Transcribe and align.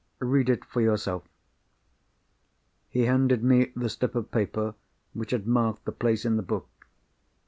Read 0.17 0.49
it 0.49 0.65
for 0.65 0.81
yourself." 0.81 1.23
He 2.89 3.01
handed 3.01 3.43
me 3.43 3.71
the 3.75 3.87
slip 3.87 4.15
of 4.15 4.31
paper 4.31 4.73
which 5.13 5.29
had 5.29 5.45
marked 5.45 5.85
the 5.85 5.91
place 5.91 6.25
in 6.25 6.37
the 6.37 6.41
book. 6.41 6.71